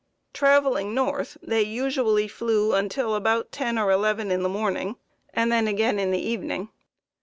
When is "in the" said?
4.31-4.49, 5.99-6.17